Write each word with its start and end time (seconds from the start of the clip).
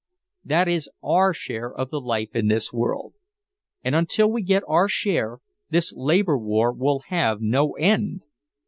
That 0.43 0.67
is 0.67 0.89
our 1.03 1.31
share 1.31 1.71
of 1.71 1.91
the 1.91 2.01
life 2.01 2.29
in 2.33 2.47
this 2.47 2.73
world! 2.73 3.13
And 3.83 3.93
until 3.93 4.31
we 4.31 4.41
get 4.41 4.63
our 4.67 4.87
share 4.89 5.41
this 5.69 5.93
labor 5.95 6.39
war 6.39 6.73
will 6.73 7.03
have 7.09 7.39
no 7.39 7.73
end! 7.73 8.23